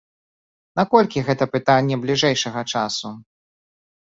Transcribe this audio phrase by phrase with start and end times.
[0.79, 3.09] Наколькі гэта пытанне бліжэйшага часу?